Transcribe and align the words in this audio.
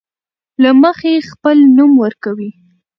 له 0.61 0.69
مخې 0.81 1.13
خپل 1.31 1.57
نوم 1.77 1.91
ورکوي. 2.03 2.49